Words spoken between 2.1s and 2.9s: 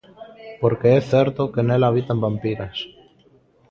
vampiras.